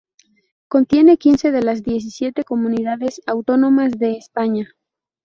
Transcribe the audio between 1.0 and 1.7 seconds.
quince de